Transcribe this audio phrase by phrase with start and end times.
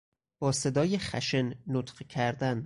[0.39, 2.59] با صدای خشن نطق کردن